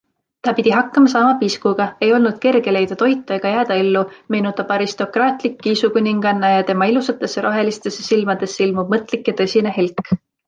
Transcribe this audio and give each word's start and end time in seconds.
Ta 0.45 0.51
pidi 0.59 0.71
hakkama 0.75 1.09
saama 1.13 1.33
piskuga- 1.41 1.85
ei 2.05 2.13
olnud 2.19 2.37
kerge 2.45 2.71
leida 2.77 2.97
toitu 3.01 3.35
ega 3.35 3.51
jääda 3.55 3.77
ellu, 3.83 4.01
meenutab 4.35 4.73
aristokraatlik 4.77 5.59
kiisukuninganna 5.67 6.51
ja 6.53 6.65
tema 6.71 6.87
ilusatesse 6.93 7.43
rohelistesse 7.49 8.07
silmadesse 8.09 8.69
ilmub 8.69 8.95
mõtlik 8.97 9.31
ja 9.33 9.37
tõsine 9.43 9.75
helk. 9.77 10.03